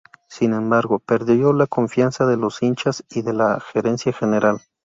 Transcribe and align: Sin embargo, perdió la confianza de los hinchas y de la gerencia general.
Sin 0.27 0.53
embargo, 0.55 0.97
perdió 0.97 1.53
la 1.53 1.67
confianza 1.67 2.25
de 2.25 2.35
los 2.35 2.63
hinchas 2.63 3.03
y 3.11 3.21
de 3.21 3.33
la 3.33 3.59
gerencia 3.59 4.11
general. 4.11 4.59